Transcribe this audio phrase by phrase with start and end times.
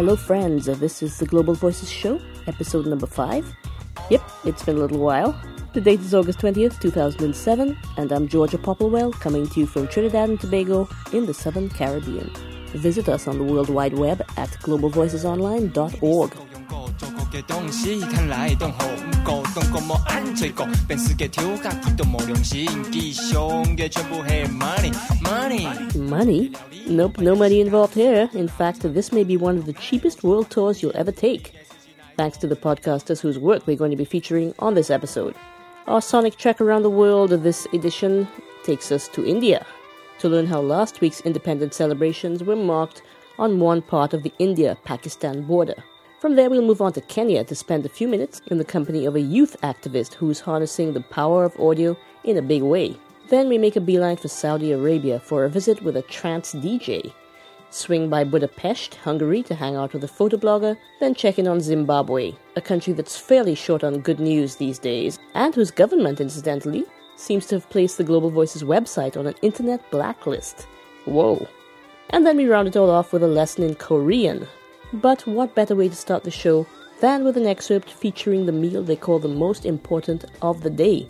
[0.00, 0.66] Hello, friends.
[0.66, 3.44] Uh, this is the Global Voices Show, episode number five.
[4.08, 5.38] Yep, it's been a little while.
[5.74, 10.30] The date is August 20th, 2007, and I'm Georgia Popplewell coming to you from Trinidad
[10.30, 12.30] and Tobago in the Southern Caribbean.
[12.68, 16.59] Visit us on the World Wide Web at globalvoicesonline.org.
[17.31, 23.41] 嘅东西，看来都好唔过，当个冇按最过，平时嘅跳家己都冇良心，吉祥
[23.75, 26.51] 嘅全部系 money money money.
[26.87, 28.29] Nope, no money involved here.
[28.33, 31.51] In fact, this may be one of the cheapest world tours you'll ever take.
[32.15, 35.35] Thanks to the podcasters whose work we're going to be featuring on this episode.
[35.87, 38.27] Our sonic trek around the world of this edition
[38.63, 39.65] takes us to India
[40.19, 43.01] to learn how last week's independence celebrations were marked
[43.37, 45.75] on one part of the India Pakistan border.
[46.20, 49.06] From there, we'll move on to Kenya to spend a few minutes in the company
[49.06, 52.94] of a youth activist who's harnessing the power of audio in a big way.
[53.30, 57.14] Then we make a beeline for Saudi Arabia for a visit with a trance DJ.
[57.70, 62.34] Swing by Budapest, Hungary to hang out with a photoblogger, then check in on Zimbabwe,
[62.54, 66.84] a country that's fairly short on good news these days, and whose government, incidentally,
[67.16, 70.66] seems to have placed the Global Voices website on an internet blacklist.
[71.06, 71.48] Whoa.
[72.10, 74.46] And then we round it all off with a lesson in Korean,
[74.92, 76.66] but what better way to start the show
[77.00, 81.06] than with an excerpt featuring the meal they call the most important of the day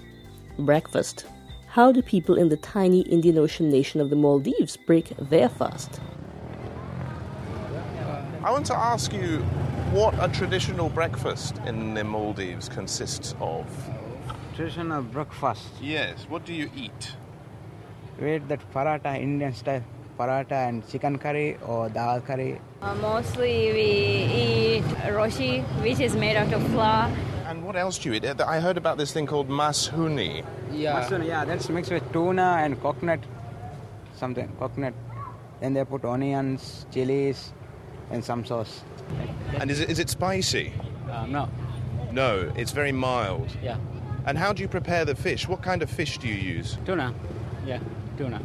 [0.58, 1.26] breakfast.
[1.68, 6.00] How do people in the tiny Indian Ocean nation of the Maldives break their fast?
[8.42, 9.38] I want to ask you
[9.92, 13.66] what a traditional breakfast in the Maldives consists of.
[14.54, 15.68] Traditional breakfast.
[15.80, 17.12] Yes, what do you eat?
[18.20, 19.84] We eat that paratha, Indian style
[20.20, 22.60] paratha and chicken curry or dal curry.
[22.82, 23.88] Uh, mostly we
[24.44, 27.10] eat roshi, which is made out of flour.
[27.46, 28.41] And what else do you eat?
[28.41, 30.44] I heard about this thing called mashuni.
[30.70, 33.20] Yeah, mashuni, yeah, that's mixed with tuna and coconut,
[34.14, 34.94] something coconut.
[35.60, 37.52] Then they put onions, chilies,
[38.10, 38.82] and some sauce.
[39.58, 40.72] And is it, is it spicy?
[41.10, 41.48] Uh, no.
[42.12, 43.48] No, it's very mild.
[43.62, 43.76] Yeah.
[44.26, 45.48] And how do you prepare the fish?
[45.48, 46.78] What kind of fish do you use?
[46.84, 47.14] Tuna.
[47.66, 47.81] Yeah,
[48.16, 48.41] tuna.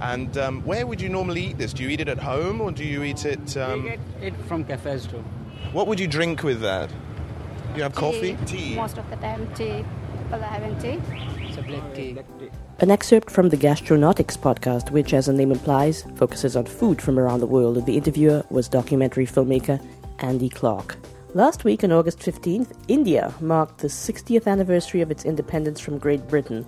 [0.00, 1.72] And um, where would you normally eat this?
[1.72, 3.56] Do you eat it at home or do you eat it?
[3.56, 3.82] Um...
[3.82, 5.24] We get it from cafes too.
[5.72, 6.90] What would you drink with that?
[7.74, 8.00] You have tea.
[8.00, 8.38] coffee?
[8.46, 8.74] Tea.
[8.74, 9.84] Most of the time, tea.
[10.30, 11.00] But I haven't tea.
[11.42, 12.16] It's a black tea.
[12.80, 17.18] An excerpt from the Gastronautics podcast, which, as the name implies, focuses on food from
[17.18, 17.84] around the world.
[17.86, 19.84] The interviewer was documentary filmmaker
[20.20, 20.96] Andy Clark.
[21.34, 26.26] Last week, on August 15th, India marked the 60th anniversary of its independence from Great
[26.28, 26.66] Britain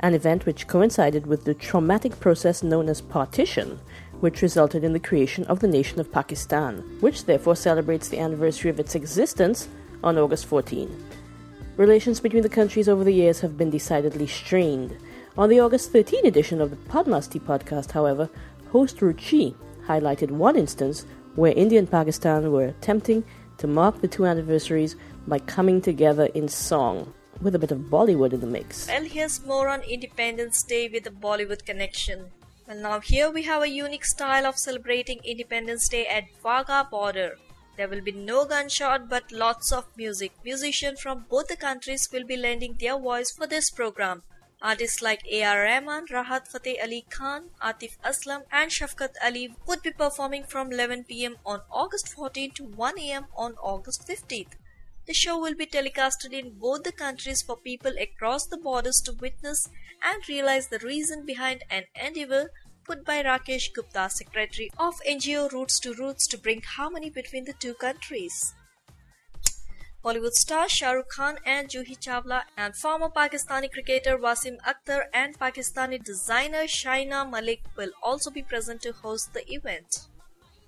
[0.00, 3.78] an event which coincided with the traumatic process known as partition,
[4.20, 8.70] which resulted in the creation of the nation of Pakistan, which therefore celebrates the anniversary
[8.70, 9.68] of its existence
[10.02, 10.90] on August 14.
[11.76, 14.96] Relations between the countries over the years have been decidedly strained.
[15.36, 18.28] On the August 13 edition of the Padmasti podcast, however,
[18.72, 19.54] host Ruchi
[19.86, 21.06] highlighted one instance
[21.36, 23.24] where India and Pakistan were attempting
[23.58, 24.96] to mark the two anniversaries
[25.26, 28.86] by coming together in song with a bit of Bollywood in the mix.
[28.86, 32.30] Well, here's more on Independence Day with a Bollywood connection.
[32.68, 37.36] Well, now here we have a unique style of celebrating Independence Day at Wagah border.
[37.76, 40.32] There will be no gunshot but lots of music.
[40.44, 44.22] Musicians from both the countries will be lending their voice for this program.
[44.62, 45.62] Artists like A.R.
[45.62, 51.04] Rahman, Rahat Fateh Ali Khan, Atif Aslam, and Shafkat Ali would be performing from 11
[51.04, 54.58] pm on August 14 to 1 am on August 15th.
[55.06, 59.12] The show will be telecasted in both the countries for people across the borders to
[59.12, 59.68] witness
[60.02, 62.50] and realize the reason behind an endeavor
[62.84, 67.52] put by Rakesh Gupta, secretary of NGO Roots to Roots, to bring harmony between the
[67.54, 68.54] two countries.
[70.04, 75.38] Bollywood star Shah Rukh Khan and Juhi Chawla and former Pakistani cricketer Wasim Akhtar and
[75.38, 80.06] Pakistani designer Shaina Malik will also be present to host the event.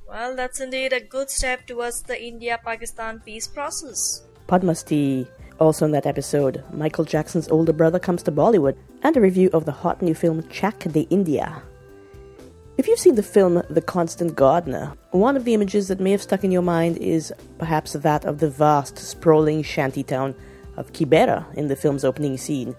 [0.09, 4.23] Well, that's indeed a good step towards the India Pakistan peace process.
[4.49, 5.27] Padmasti.
[5.59, 9.65] Also in that episode, Michael Jackson's older brother comes to Bollywood, and a review of
[9.65, 11.63] the hot new film Chak de India.
[12.79, 16.23] If you've seen the film The Constant Gardener, one of the images that may have
[16.23, 20.35] stuck in your mind is perhaps that of the vast, sprawling shanty town
[20.77, 22.75] of Kibera in the film's opening scene.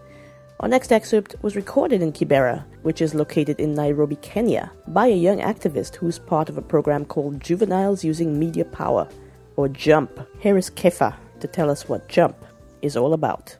[0.63, 5.13] Our next excerpt was recorded in Kibera, which is located in Nairobi, Kenya, by a
[5.13, 9.09] young activist who's part of a program called Juveniles Using Media Power,
[9.57, 10.25] or JUMP.
[10.39, 12.37] Here is Kefa to tell us what Jump
[12.81, 13.57] is all about.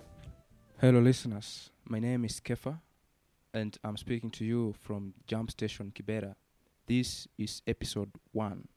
[0.80, 1.72] Hello, listeners.
[1.84, 2.80] My name is Kefa,
[3.54, 6.36] and I'm speaking to you from Jump Station Kibera.
[6.88, 8.70] This is episode one.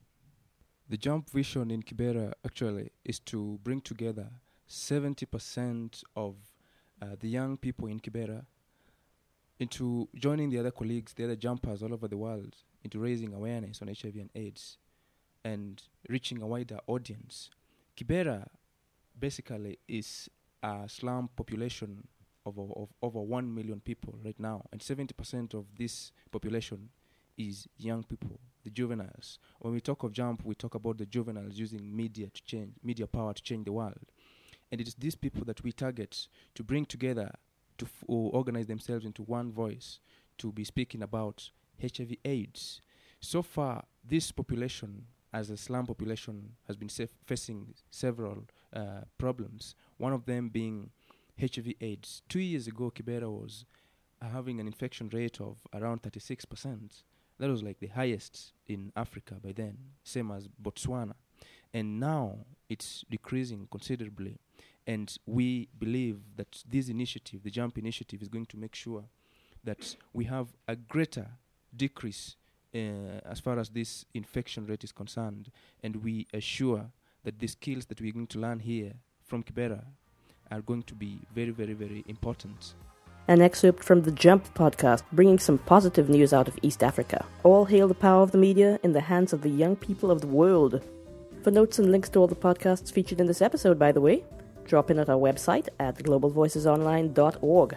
[0.88, 4.30] The Jump vision in Kibera actually is to bring together
[4.68, 6.34] 70% of
[7.00, 8.44] uh, the young people in Kibera
[9.58, 13.80] into joining the other colleagues, the other jumpers all over the world, into raising awareness
[13.82, 14.78] on HIV and AIDS
[15.44, 17.50] and reaching a wider audience.
[17.96, 18.46] Kibera
[19.18, 20.28] basically is
[20.62, 22.06] a slum population
[22.44, 26.90] of, of, of over 1 million people right now, and 70% of this population
[27.36, 29.38] is young people, the juveniles.
[29.58, 33.06] When we talk of jump, we talk about the juveniles using media to change, media
[33.06, 34.12] power to change the world.
[34.70, 37.30] And it is these people that we target to bring together,
[37.78, 40.00] to f- organize themselves into one voice,
[40.38, 42.80] to be speaking about HIV AIDS.
[43.20, 46.90] So far, this population, as a slum population, has been
[47.24, 49.74] facing several uh, problems.
[49.98, 50.90] One of them being
[51.40, 52.22] HIV AIDS.
[52.28, 53.64] Two years ago, Kibera was
[54.20, 57.02] uh, having an infection rate of around 36%.
[57.38, 61.14] That was like the highest in Africa by then, same as Botswana.
[61.74, 64.38] And now it's decreasing considerably.
[64.86, 69.04] And we believe that this initiative, the JUMP initiative, is going to make sure
[69.64, 71.26] that we have a greater
[71.76, 72.36] decrease
[72.74, 72.78] uh,
[73.24, 75.50] as far as this infection rate is concerned.
[75.82, 76.86] And we assure
[77.24, 78.92] that the skills that we're going to learn here
[79.24, 79.82] from Kibera
[80.50, 82.74] are going to be very, very, very important.
[83.28, 87.26] An excerpt from the Jump podcast, bringing some positive news out of East Africa.
[87.42, 90.20] All hail the power of the media in the hands of the young people of
[90.20, 90.80] the world.
[91.46, 94.24] For notes and links to all the podcasts featured in this episode, by the way,
[94.64, 97.76] drop in at our website at globalvoicesonline.org.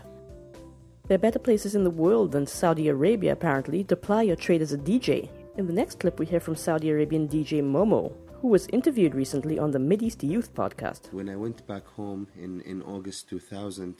[1.07, 4.63] There are better places in the world than Saudi Arabia, apparently, to ply your trade
[4.63, 5.30] as a DJ.
[5.56, 8.12] In the next clip, we hear from Saudi Arabian DJ Momo,
[8.42, 11.13] who was interviewed recently on the Mideast Youth podcast.
[11.13, 13.94] When I went back home in, in August 2000,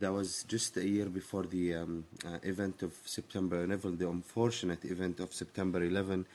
[0.00, 4.84] that was just a year before the um, uh, event of September 11, the unfortunate
[4.84, 6.26] event of September 11.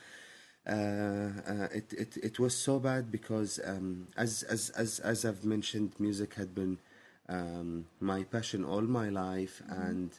[0.68, 5.44] Uh, uh, it, it, it was so bad because, um, as, as, as, as I've
[5.44, 6.78] mentioned, music had been
[7.28, 10.10] um, my passion all my life, and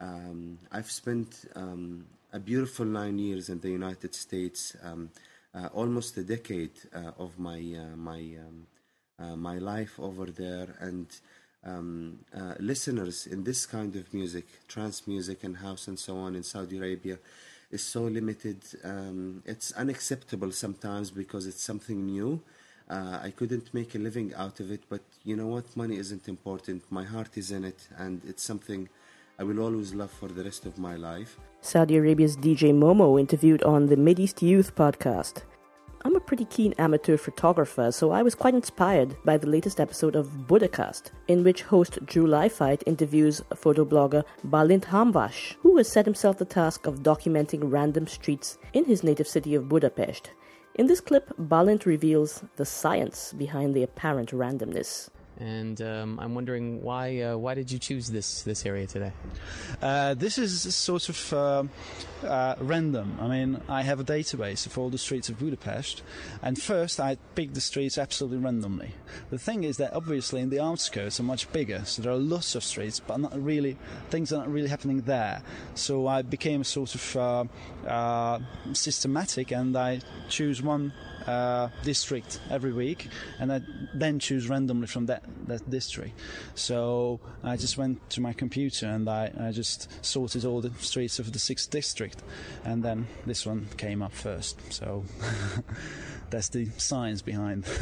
[0.00, 5.10] um, I've spent um, a beautiful nine years in the United States, um,
[5.54, 8.66] uh, almost a decade uh, of my uh, my um,
[9.18, 11.06] uh, my life over there, and
[11.64, 16.34] um, uh, listeners in this kind of music, trance music and house and so on
[16.36, 17.18] in Saudi Arabia,
[17.70, 18.58] is so limited.
[18.84, 22.42] Um, it's unacceptable sometimes because it's something new.
[22.88, 25.76] Uh, I couldn't make a living out of it, but you know what?
[25.76, 26.82] Money isn't important.
[26.90, 28.88] My heart is in it, and it's something
[29.38, 31.38] I will always love for the rest of my life.
[31.60, 35.42] Saudi Arabia's DJ Momo interviewed on the Mideast Youth podcast.
[36.04, 40.14] I'm a pretty keen amateur photographer, so I was quite inspired by the latest episode
[40.14, 46.38] of Buddhacast, in which host Drew Leifheit interviews photoblogger Balint Hamvas, who has set himself
[46.38, 50.30] the task of documenting random streets in his native city of Budapest.
[50.76, 55.10] In this clip, Balint reveals the science behind the apparent randomness.
[55.40, 59.12] And um, I'm wondering why uh, why did you choose this this area today?
[59.80, 61.64] Uh, this is sort of uh,
[62.26, 63.16] uh, random.
[63.20, 66.02] I mean, I have a database of all the streets of Budapest,
[66.42, 68.94] and first I picked the streets absolutely randomly.
[69.30, 72.54] The thing is that obviously in the outskirts are much bigger, so there are lots
[72.54, 73.76] of streets, but not really
[74.10, 75.42] things are not really happening there.
[75.74, 77.44] So I became sort of uh,
[77.86, 78.40] uh,
[78.72, 80.92] systematic, and I choose one
[81.28, 83.60] uh, district every week, and I
[83.94, 86.18] then choose randomly from that, that district.
[86.54, 91.18] So I just went to my computer and I, I just sorted all the streets
[91.18, 92.22] of the sixth district,
[92.64, 94.60] and then this one came up first.
[94.72, 95.04] So
[96.30, 97.64] that's the science behind.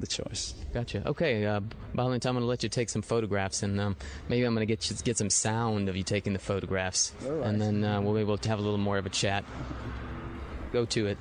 [0.00, 0.54] the choice.
[0.72, 1.06] Gotcha.
[1.06, 1.60] Okay, uh,
[1.94, 3.96] Balint, I'm going to let you take some photographs, and um,
[4.28, 7.42] maybe I'm going to get you, get some sound of you taking the photographs, All
[7.42, 9.44] and then uh, we'll be able to have a little more of a chat.
[10.72, 11.18] Go to it.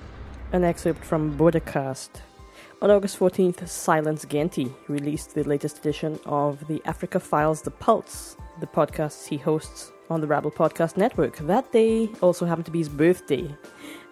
[0.51, 2.09] An excerpt from Buddhacast.
[2.81, 8.37] On August 14th, Silence Genty released the latest edition of the Africa Files The Pulse,
[8.61, 11.35] the podcast he hosts on the Rabble Podcast Network.
[11.39, 13.53] That day also happened to be his birthday.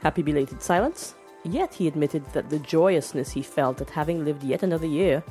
[0.02, 1.16] Happy belated silence.
[1.46, 5.24] Yet he admitted that the joyousness he felt at having lived yet another year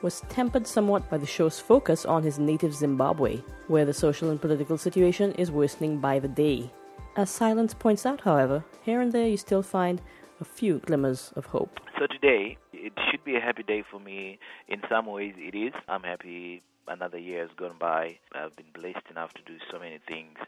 [0.00, 4.40] was tempered somewhat by the show's focus on his native Zimbabwe, where the social and
[4.40, 6.70] political situation is worsening by the day.
[7.16, 10.00] As Silence points out, however, here and there you still find
[10.40, 11.80] a few glimmers of hope.
[11.98, 12.56] So today,
[12.88, 14.38] it should be a happy day for me.
[14.66, 15.74] In some ways, it is.
[15.88, 18.18] I'm happy another year has gone by.
[18.32, 20.38] I've been blessed enough to do so many things,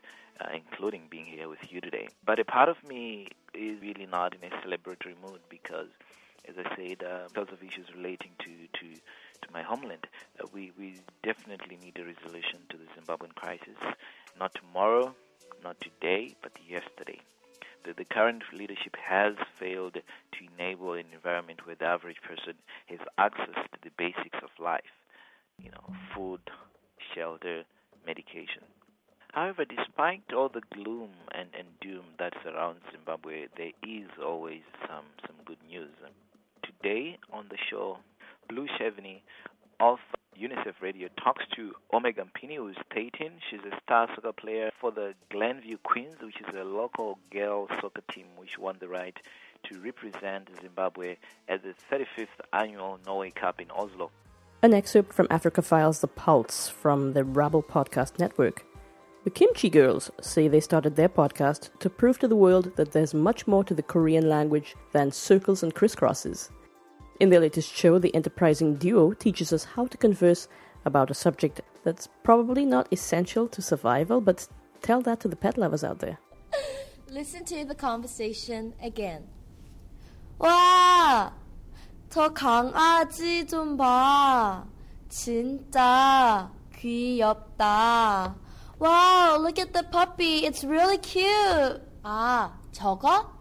[0.40, 2.08] uh, including being here with you today.
[2.24, 5.88] But a part of me is really not in a celebratory mood because,
[6.48, 8.86] as I said, uh, because of issues relating to, to,
[9.42, 10.06] to my homeland,
[10.42, 13.76] uh, we, we definitely need a resolution to the Zimbabwean crisis.
[14.38, 15.14] Not tomorrow,
[15.62, 17.20] not today, but yesterday
[17.84, 22.54] the, the current leadership has failed to enable an environment where the average person
[22.86, 24.94] has access to the basics of life,
[25.58, 26.40] you know, food,
[27.14, 27.64] shelter,
[28.06, 28.62] medication.
[29.32, 35.04] However, despite all the gloom and, and doom that surrounds Zimbabwe, there is always some,
[35.26, 35.90] some good news.
[36.64, 37.98] Today on the show,
[38.48, 39.22] Blue Chevney
[39.80, 39.98] of
[40.38, 43.32] UNICEF Radio talks to Omega Mpini, who's 13.
[43.50, 48.02] She's a star soccer player for the Glenview Queens, which is a local girls soccer
[48.12, 49.18] team which won the right
[49.64, 51.16] to represent Zimbabwe
[51.48, 54.10] at the 35th annual Norway Cup in Oslo.
[54.62, 58.64] An excerpt from Africa Files The Pulse from the Rabble Podcast Network.
[59.24, 63.12] The Kimchi Girls say they started their podcast to prove to the world that there's
[63.12, 66.50] much more to the Korean language than circles and crisscrosses.
[67.19, 70.47] In their latest show, the enterprising duo teaches us how to converse
[70.83, 74.47] about a subject that's probably not essential to survival, but
[74.81, 76.19] tell that to the pet lovers out there.
[77.09, 79.23] Listen to the conversation again.
[80.37, 81.31] 와,
[82.09, 84.65] 저 강아지 좀 봐.
[85.07, 88.35] 진짜 귀엽다.
[88.77, 90.45] Wow, look at the puppy.
[90.45, 91.81] It's really cute.
[92.03, 93.31] 아, 저거?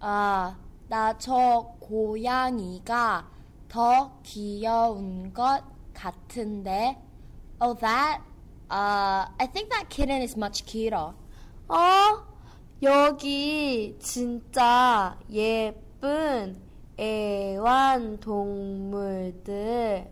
[0.00, 0.56] 아,
[0.90, 3.27] 나 저 고양이가
[3.67, 6.95] 더 귀여운 것 같은데.
[7.59, 8.21] Oh, that?
[8.69, 11.13] Uh, I think that kitten is much cuter.
[11.67, 12.23] 어?
[12.81, 16.61] 여기 진짜 예쁜
[16.97, 18.11] 애완동물들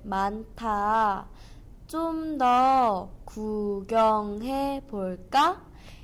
[0.04, 1.28] 많다.
[1.88, 5.62] 좀 더 구경해 볼까?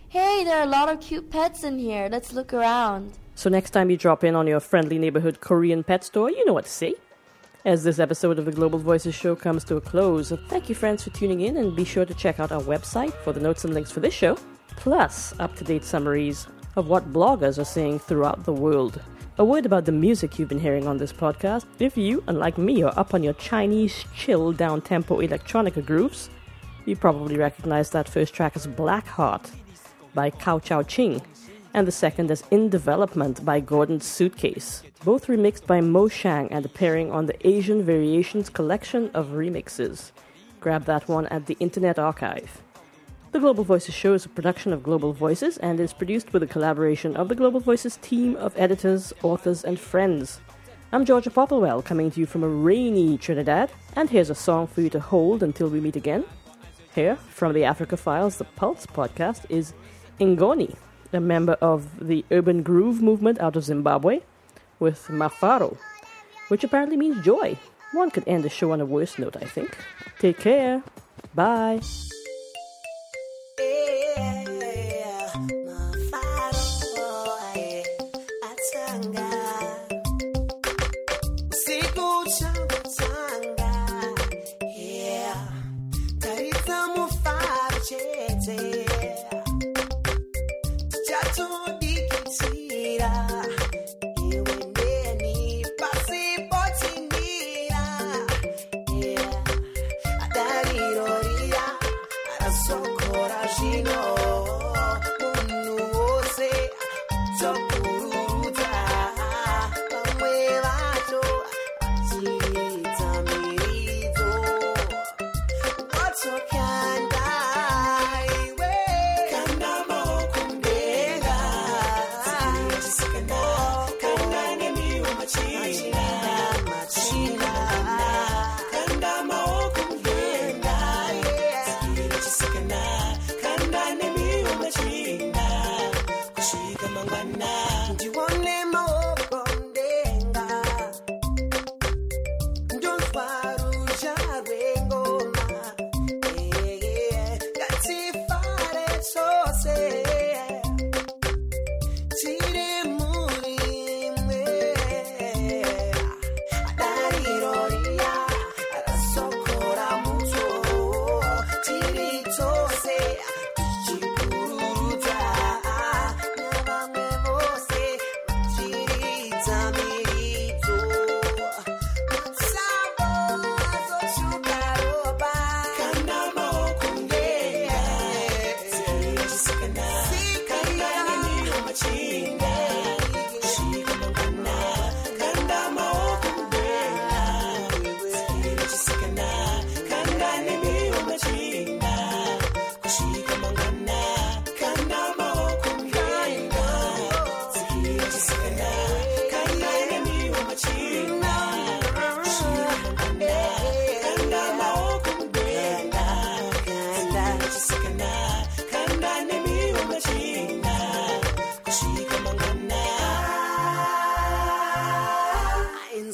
[0.09, 2.07] Hey, there are a lot of cute pets in here.
[2.09, 3.13] Let's look around.
[3.35, 6.53] So next time you drop in on your friendly neighborhood Korean pet store, you know
[6.53, 6.93] what to say.
[7.65, 11.03] As this episode of the Global Voices show comes to a close, thank you friends
[11.03, 13.73] for tuning in and be sure to check out our website for the notes and
[13.73, 14.37] links for this show,
[14.75, 19.01] plus up-to-date summaries of what bloggers are saying throughout the world.
[19.39, 21.65] A word about the music you've been hearing on this podcast.
[21.79, 26.29] If you, unlike me, are up on your Chinese chill down-tempo electronica grooves,
[26.85, 29.49] you probably recognize that first track as Black Heart
[30.13, 31.21] by Cao Chao Ching
[31.73, 36.65] and the second as In Development by Gordon's Suitcase, both remixed by Mo Shang and
[36.65, 40.11] appearing on the Asian Variations collection of remixes.
[40.59, 42.61] Grab that one at the Internet Archive.
[43.31, 46.47] The Global Voices show is a production of Global Voices and is produced with a
[46.47, 50.39] collaboration of the Global Voices team of editors, authors, and friends.
[50.91, 54.81] I'm Georgia Popplewell, coming to you from a rainy Trinidad, and here's a song for
[54.81, 56.23] you to hold until we meet again.
[56.93, 59.73] Here, from the Africa Files, the Pulse podcast, is
[60.19, 60.75] Ingoni,
[61.15, 64.21] a member of the urban groove movement out of Zimbabwe,
[64.79, 65.77] with Mafaro,
[66.49, 67.57] which apparently means joy.
[67.93, 69.77] One could end the show on a worse note, I think.
[70.19, 70.83] Take care.
[71.35, 71.79] Bye.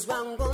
[0.06, 0.49] things go